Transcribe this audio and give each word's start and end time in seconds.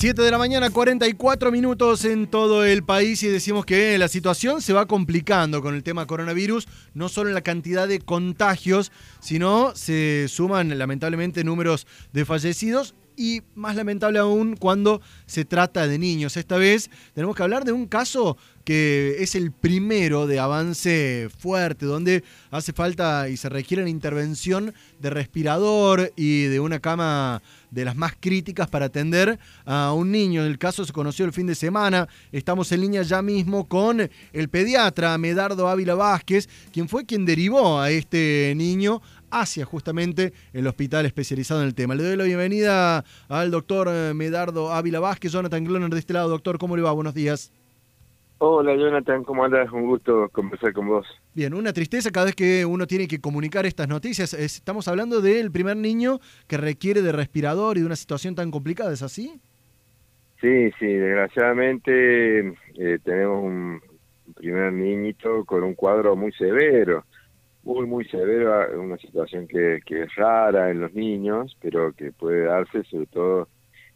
7 0.00 0.22
de 0.22 0.30
la 0.30 0.38
mañana, 0.38 0.70
44 0.70 1.50
minutos 1.50 2.04
en 2.04 2.28
todo 2.28 2.64
el 2.64 2.84
país 2.84 3.20
y 3.24 3.26
decimos 3.26 3.66
que 3.66 3.98
la 3.98 4.06
situación 4.06 4.62
se 4.62 4.72
va 4.72 4.86
complicando 4.86 5.60
con 5.60 5.74
el 5.74 5.82
tema 5.82 6.06
coronavirus, 6.06 6.68
no 6.94 7.08
solo 7.08 7.30
en 7.30 7.34
la 7.34 7.40
cantidad 7.40 7.88
de 7.88 7.98
contagios, 7.98 8.92
sino 9.18 9.74
se 9.74 10.26
suman 10.28 10.78
lamentablemente 10.78 11.42
números 11.42 11.88
de 12.12 12.24
fallecidos 12.24 12.94
y 13.16 13.42
más 13.56 13.74
lamentable 13.74 14.20
aún 14.20 14.54
cuando 14.54 15.00
se 15.26 15.44
trata 15.44 15.88
de 15.88 15.98
niños. 15.98 16.36
Esta 16.36 16.58
vez 16.58 16.88
tenemos 17.14 17.34
que 17.34 17.42
hablar 17.42 17.64
de 17.64 17.72
un 17.72 17.88
caso 17.88 18.36
que 18.68 19.16
es 19.20 19.34
el 19.34 19.50
primero 19.50 20.26
de 20.26 20.38
avance 20.40 21.30
fuerte, 21.38 21.86
donde 21.86 22.22
hace 22.50 22.74
falta 22.74 23.30
y 23.30 23.38
se 23.38 23.48
requiere 23.48 23.82
una 23.82 23.88
intervención 23.88 24.74
de 25.00 25.08
respirador 25.08 26.12
y 26.16 26.42
de 26.42 26.60
una 26.60 26.78
cama 26.78 27.40
de 27.70 27.86
las 27.86 27.96
más 27.96 28.12
críticas 28.20 28.68
para 28.68 28.84
atender 28.84 29.38
a 29.64 29.94
un 29.94 30.12
niño. 30.12 30.44
El 30.44 30.58
caso 30.58 30.84
se 30.84 30.92
conoció 30.92 31.24
el 31.24 31.32
fin 31.32 31.46
de 31.46 31.54
semana. 31.54 32.08
Estamos 32.30 32.70
en 32.70 32.82
línea 32.82 33.00
ya 33.00 33.22
mismo 33.22 33.66
con 33.66 34.06
el 34.34 34.48
pediatra 34.50 35.16
Medardo 35.16 35.66
Ávila 35.66 35.94
Vázquez, 35.94 36.46
quien 36.70 36.90
fue 36.90 37.06
quien 37.06 37.24
derivó 37.24 37.80
a 37.80 37.90
este 37.90 38.52
niño 38.54 39.00
hacia 39.30 39.64
justamente 39.64 40.34
el 40.52 40.66
hospital 40.66 41.06
especializado 41.06 41.62
en 41.62 41.68
el 41.68 41.74
tema. 41.74 41.94
Le 41.94 42.02
doy 42.02 42.16
la 42.16 42.24
bienvenida 42.24 43.02
al 43.30 43.50
doctor 43.50 44.14
Medardo 44.14 44.74
Ávila 44.74 45.00
Vázquez, 45.00 45.32
Jonathan 45.32 45.64
Gloner 45.64 45.88
de 45.88 46.00
este 46.00 46.12
lado. 46.12 46.28
Doctor, 46.28 46.58
¿cómo 46.58 46.76
le 46.76 46.82
va? 46.82 46.92
Buenos 46.92 47.14
días. 47.14 47.50
Hola 48.40 48.76
Jonathan, 48.76 49.24
¿cómo 49.24 49.44
andas? 49.44 49.70
Un 49.72 49.86
gusto 49.86 50.28
conversar 50.30 50.72
con 50.72 50.86
vos. 50.86 51.06
Bien, 51.34 51.54
una 51.54 51.72
tristeza 51.72 52.10
cada 52.10 52.26
vez 52.26 52.36
que 52.36 52.64
uno 52.64 52.86
tiene 52.86 53.08
que 53.08 53.20
comunicar 53.20 53.66
estas 53.66 53.88
noticias. 53.88 54.32
Estamos 54.32 54.86
hablando 54.86 55.20
del 55.20 55.50
primer 55.50 55.76
niño 55.76 56.20
que 56.46 56.56
requiere 56.56 57.02
de 57.02 57.10
respirador 57.10 57.76
y 57.76 57.80
de 57.80 57.86
una 57.86 57.96
situación 57.96 58.36
tan 58.36 58.50
complicada, 58.52 58.92
¿es 58.92 59.02
así? 59.02 59.40
Sí, 60.40 60.70
sí, 60.78 60.86
desgraciadamente 60.86 62.54
eh, 62.76 62.98
tenemos 63.02 63.42
un 63.42 63.80
primer 64.36 64.72
niñito 64.72 65.44
con 65.44 65.64
un 65.64 65.74
cuadro 65.74 66.14
muy 66.14 66.30
severo 66.32 67.04
muy, 67.68 67.86
muy 67.86 68.04
severa, 68.06 68.68
una 68.78 68.96
situación 68.96 69.46
que, 69.46 69.80
que 69.84 70.04
es 70.04 70.14
rara 70.14 70.70
en 70.70 70.80
los 70.80 70.94
niños, 70.94 71.54
pero 71.60 71.92
que 71.92 72.12
puede 72.12 72.44
darse 72.44 72.82
sobre 72.84 73.06
todo 73.06 73.48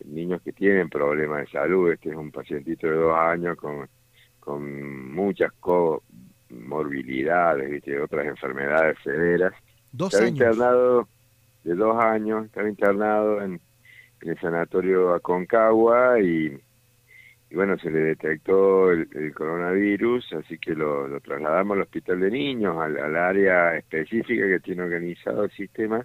en 0.00 0.14
niños 0.14 0.42
que 0.42 0.52
tienen 0.52 0.90
problemas 0.90 1.46
de 1.46 1.50
salud. 1.50 1.90
Este 1.90 2.10
es 2.10 2.16
un 2.16 2.30
pacientito 2.30 2.86
de 2.86 2.96
dos 2.96 3.16
años 3.16 3.56
con, 3.56 3.88
con 4.44 5.12
muchas 5.12 5.50
comorbilidades, 5.60 7.70
¿viste? 7.70 8.00
otras 8.00 8.26
enfermedades 8.26 8.96
severas. 9.02 9.52
Dos 9.92 10.12
estaba 10.12 10.28
años. 10.28 10.40
internado 10.40 11.08
de 11.64 11.74
dos 11.74 12.04
años, 12.04 12.44
estaba 12.46 12.68
internado 12.68 13.42
en, 13.42 13.60
en 14.20 14.28
el 14.28 14.38
sanatorio 14.38 15.14
Aconcagua 15.14 16.20
y 16.20 16.60
y 17.54 17.56
bueno, 17.56 17.78
se 17.78 17.88
le 17.88 18.00
detectó 18.00 18.90
el, 18.90 19.32
coronavirus, 19.32 20.32
así 20.32 20.58
que 20.58 20.74
lo, 20.74 21.20
trasladamos 21.20 21.76
al 21.76 21.82
hospital 21.82 22.18
de 22.18 22.30
niños, 22.32 22.76
al, 22.76 23.14
área 23.14 23.76
específica 23.76 24.48
que 24.48 24.58
tiene 24.58 24.82
organizado 24.82 25.44
el 25.44 25.52
sistema 25.52 26.04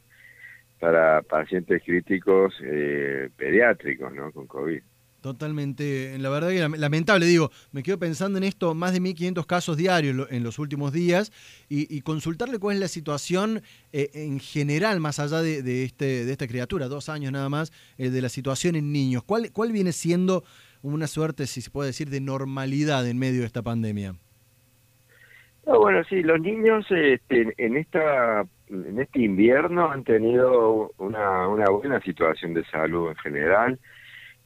para 0.80 1.24
pacientes 1.24 1.82
críticos 1.84 2.54
eh, 2.64 3.32
pediátricos, 3.36 4.14
¿no? 4.14 4.32
Con 4.32 4.46
COVID. 4.46 4.80
Totalmente, 5.22 6.18
la 6.18 6.30
verdad 6.30 6.50
que 6.50 6.78
lamentable, 6.78 7.26
digo, 7.26 7.52
me 7.74 7.84
quedo 7.84 8.00
pensando 8.00 8.38
en 8.38 8.46
esto, 8.46 8.74
más 8.74 8.94
de 8.94 9.02
1.500 9.02 9.46
casos 9.46 9.76
diarios 9.76 10.28
en 10.32 10.44
los 10.44 10.60
últimos 10.60 10.94
días 10.94 11.34
y, 11.68 12.00
consultarle 12.02 12.58
cuál 12.58 12.76
es 12.76 12.80
la 12.80 12.88
situación 12.88 13.62
eh, 13.92 14.10
en 14.14 14.40
general, 14.40 15.02
más 15.02 15.20
allá 15.20 15.42
de, 15.42 15.84
este, 15.84 16.26
de 16.26 16.32
esta 16.32 16.48
criatura, 16.48 16.88
dos 16.88 17.10
años 17.10 17.34
nada 17.34 17.50
más, 17.50 17.74
eh, 17.98 18.10
de 18.10 18.22
la 18.22 18.30
situación 18.30 18.78
en 18.78 18.94
niños. 18.94 19.24
¿Cuál, 19.24 19.52
¿Cuál 19.52 19.74
viene 19.74 19.92
siendo 19.92 20.46
una 20.82 21.08
suerte, 21.08 21.48
si 21.48 21.62
se 21.62 21.70
puede 21.70 21.88
decir, 21.88 22.10
de 22.10 22.22
normalidad 22.22 23.06
en 23.06 23.20
medio 23.20 23.42
de 23.42 23.48
esta 23.48 23.62
pandemia? 23.62 24.16
bueno, 25.66 26.04
sí, 26.06 26.24
los 26.24 26.40
niños 26.42 26.86
este, 26.90 27.54
en 27.58 27.78
esta 27.78 28.44
en 28.70 29.00
este 29.00 29.22
invierno 29.22 29.92
han 29.92 30.04
tenido 30.04 30.92
una, 30.98 31.48
una 31.48 31.70
buena 31.70 32.00
situación 32.02 32.54
de 32.54 32.64
salud 32.66 33.10
en 33.10 33.16
general, 33.18 33.80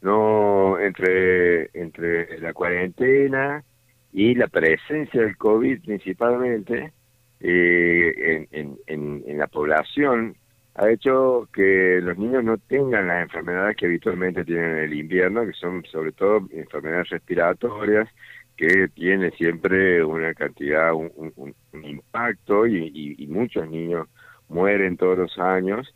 no 0.03 0.79
entre 0.79 1.69
entre 1.73 2.39
la 2.39 2.53
cuarentena 2.53 3.63
y 4.11 4.35
la 4.35 4.47
presencia 4.47 5.21
del 5.21 5.37
COVID 5.37 5.83
principalmente 5.83 6.93
eh, 7.39 8.47
en, 8.51 8.77
en, 8.87 9.23
en 9.25 9.37
la 9.37 9.47
población 9.47 10.35
ha 10.75 10.89
hecho 10.89 11.47
que 11.53 11.99
los 12.01 12.17
niños 12.17 12.43
no 12.43 12.57
tengan 12.57 13.07
las 13.07 13.23
enfermedades 13.23 13.77
que 13.77 13.85
habitualmente 13.85 14.43
tienen 14.43 14.71
en 14.71 14.77
el 14.85 14.93
invierno, 14.93 15.45
que 15.45 15.53
son 15.53 15.83
sobre 15.85 16.11
todo 16.13 16.47
enfermedades 16.51 17.09
respiratorias, 17.09 18.09
que 18.57 18.87
tiene 18.89 19.31
siempre 19.31 20.03
una 20.03 20.33
cantidad, 20.33 20.93
un, 20.93 21.55
impacto 21.83 22.65
y, 22.65 23.27
muchos 23.29 23.69
niños 23.69 24.07
mueren 24.47 24.97
todos 24.97 25.17
los 25.17 25.37
años 25.39 25.93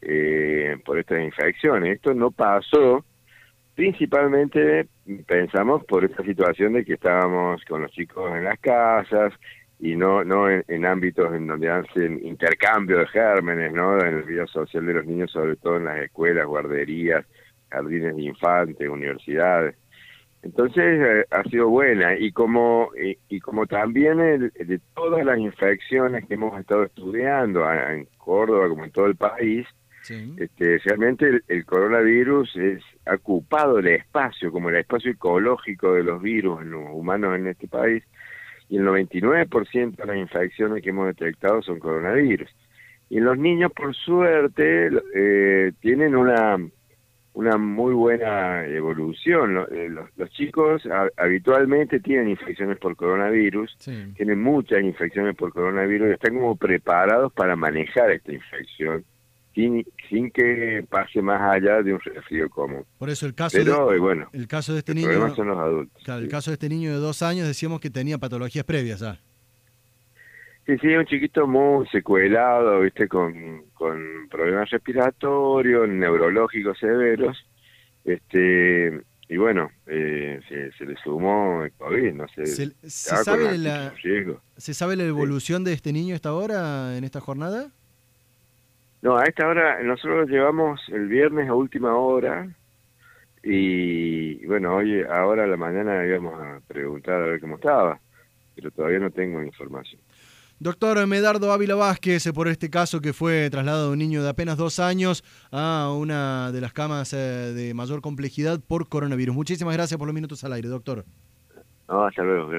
eh, 0.00 0.76
por 0.84 0.98
estas 0.98 1.22
infecciones. 1.22 1.96
Esto 1.96 2.14
no 2.14 2.30
pasó 2.30 3.04
principalmente, 3.80 4.88
pensamos, 5.26 5.82
por 5.86 6.04
esta 6.04 6.22
situación 6.22 6.74
de 6.74 6.84
que 6.84 6.92
estábamos 6.92 7.64
con 7.64 7.80
los 7.80 7.90
chicos 7.92 8.30
en 8.36 8.44
las 8.44 8.58
casas, 8.58 9.32
y 9.78 9.96
no 9.96 10.22
no 10.22 10.50
en, 10.50 10.84
ámbitos 10.84 11.32
en 11.32 11.46
donde 11.46 11.70
hacen 11.70 12.20
intercambio 12.22 12.98
de 12.98 13.06
gérmenes, 13.06 13.72
¿no? 13.72 13.98
En 13.98 14.18
el 14.18 14.22
vida 14.24 14.46
social 14.48 14.84
de 14.84 14.92
los 14.92 15.06
niños, 15.06 15.30
sobre 15.30 15.56
todo 15.56 15.78
en 15.78 15.86
las 15.86 15.96
escuelas, 15.96 16.46
guarderías, 16.46 17.24
jardines 17.70 18.16
de 18.16 18.22
infantes, 18.22 18.86
universidades. 18.86 19.74
Entonces 20.42 20.84
eh, 20.84 21.24
ha 21.30 21.42
sido 21.44 21.70
buena 21.70 22.18
y 22.18 22.32
como 22.32 22.90
y, 23.30 23.40
como 23.40 23.66
también 23.66 24.18
de 24.18 24.80
todas 24.94 25.24
las 25.24 25.38
infecciones 25.38 26.26
que 26.26 26.34
hemos 26.34 26.60
estado 26.60 26.82
estudiando 26.82 27.64
en 27.72 28.06
Córdoba 28.18 28.68
como 28.68 28.84
en 28.84 28.90
todo 28.90 29.06
el 29.06 29.16
país, 29.16 29.66
este, 30.08 30.78
realmente 30.78 31.42
el, 31.46 31.64
coronavirus 31.64 32.56
es, 32.56 32.82
ha 33.06 33.14
ocupado 33.14 33.78
el 33.78 33.88
espacio 33.88 34.50
como 34.50 34.70
el 34.70 34.76
espacio 34.76 35.12
ecológico 35.12 35.94
de 35.94 36.04
los 36.04 36.22
virus 36.22 36.62
en 36.62 36.70
los 36.70 36.88
humanos 36.90 37.36
en 37.36 37.46
este 37.48 37.68
país 37.68 38.02
y 38.68 38.76
el 38.76 38.84
99% 38.84 39.96
de 39.96 40.06
las 40.06 40.16
infecciones 40.16 40.82
que 40.82 40.90
hemos 40.90 41.06
detectado 41.06 41.60
son 41.60 41.78
coronavirus. 41.78 42.48
Y 43.10 43.18
los 43.18 43.36
niños, 43.36 43.72
por 43.72 43.94
suerte, 43.94 44.88
eh, 45.12 45.72
tienen 45.80 46.14
una, 46.14 46.56
una 47.32 47.58
muy 47.58 47.92
buena 47.92 48.64
evolución. 48.64 49.66
Eh, 49.72 49.88
los, 49.88 50.30
chicos 50.30 50.88
habitualmente 51.16 51.98
tienen 51.98 52.30
infecciones 52.30 52.78
por 52.78 52.94
coronavirus, 52.94 53.76
tienen 54.14 54.40
muchas 54.40 54.82
infecciones 54.82 55.34
por 55.34 55.52
coronavirus 55.52 56.10
y 56.10 56.12
están 56.12 56.34
como 56.34 56.54
preparados 56.54 57.32
para 57.32 57.56
manejar 57.56 58.12
esta 58.12 58.32
infección 58.32 59.04
sin, 59.54 59.84
sin 60.08 60.30
que 60.30 60.84
pase 60.88 61.22
más 61.22 61.40
allá 61.40 61.82
de 61.82 61.94
un 61.94 62.00
resfrío 62.00 62.48
común. 62.48 62.84
Por 62.98 63.10
eso 63.10 63.26
el 63.26 63.34
caso 63.34 63.58
de, 63.58 63.96
eh, 63.96 63.98
bueno, 63.98 64.28
el 64.32 64.46
caso 64.46 64.72
de 64.72 64.78
este 64.78 64.94
niño 64.94 65.34
son 65.34 65.48
los 65.48 65.58
adultos. 65.58 66.08
el 66.08 66.28
caso 66.28 66.50
de 66.50 66.54
este 66.54 66.68
niño 66.68 66.90
de 66.90 66.98
dos 66.98 67.22
años 67.22 67.46
decíamos 67.46 67.80
que 67.80 67.90
tenía 67.90 68.18
patologías 68.18 68.64
previas 68.64 69.00
ya. 69.00 69.18
Sí, 70.66 70.76
sí, 70.78 70.88
un 70.88 71.06
chiquito 71.06 71.46
muy 71.46 71.86
secuelado, 71.88 72.80
viste, 72.80 73.08
con, 73.08 73.64
con 73.74 74.28
problemas 74.30 74.70
respiratorios, 74.70 75.88
neurológicos 75.88 76.78
severos, 76.78 77.44
este 78.04 79.00
y 79.30 79.36
bueno, 79.36 79.70
eh, 79.86 80.40
se, 80.76 80.84
le 80.84 80.96
sumó 80.96 81.62
el 81.62 81.70
COVID, 81.74 82.14
no 82.14 82.26
sé. 82.34 82.46
¿Se, 82.46 82.72
sabe 82.90 83.56
la, 83.58 83.94
¿Se 84.56 84.74
sabe 84.74 84.96
la 84.96 85.04
evolución 85.04 85.62
de 85.62 85.72
este 85.72 85.92
niño 85.92 86.16
hasta 86.16 86.30
ahora, 86.30 86.96
en 86.96 87.04
esta 87.04 87.20
jornada? 87.20 87.70
No, 89.02 89.16
a 89.16 89.24
esta 89.24 89.48
hora 89.48 89.82
nosotros 89.82 90.28
llevamos 90.28 90.80
el 90.88 91.08
viernes 91.08 91.48
a 91.48 91.54
última 91.54 91.96
hora 91.96 92.48
y 93.42 94.44
bueno, 94.46 94.76
hoy 94.76 95.02
ahora 95.02 95.44
a 95.44 95.46
la 95.46 95.56
mañana 95.56 96.04
íbamos 96.04 96.34
a 96.38 96.60
preguntar 96.68 97.14
a 97.14 97.26
ver 97.26 97.40
cómo 97.40 97.56
estaba, 97.56 97.98
pero 98.54 98.70
todavía 98.70 98.98
no 98.98 99.10
tengo 99.10 99.42
información. 99.42 100.00
Doctor 100.58 101.06
Medardo 101.06 101.50
Ávila 101.50 101.74
Vázquez, 101.74 102.30
por 102.34 102.46
este 102.46 102.68
caso 102.68 103.00
que 103.00 103.14
fue 103.14 103.48
trasladado 103.48 103.86
de 103.86 103.92
un 103.94 103.98
niño 103.98 104.22
de 104.22 104.28
apenas 104.28 104.58
dos 104.58 104.78
años 104.78 105.24
a 105.50 105.90
una 105.96 106.52
de 106.52 106.60
las 106.60 106.74
camas 106.74 107.14
eh, 107.14 107.16
de 107.16 107.72
mayor 107.72 108.02
complejidad 108.02 108.60
por 108.60 108.86
coronavirus. 108.90 109.34
Muchísimas 109.34 109.74
gracias 109.74 109.96
por 109.96 110.06
los 110.06 110.14
minutos 110.14 110.44
al 110.44 110.52
aire, 110.52 110.68
doctor. 110.68 111.06
No, 111.88 112.04
hasta 112.04 112.22
luego. 112.22 112.50